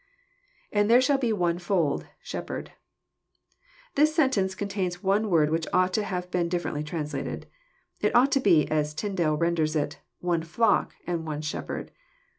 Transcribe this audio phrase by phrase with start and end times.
[0.71, 2.07] [And there shall he one fold...
[2.23, 2.71] shepherd.]
[3.93, 7.45] This sentence con tains one word which ought to have been differently translated.
[7.99, 11.91] It ought to be, as Tyndale renders it," one flock and one shep herd."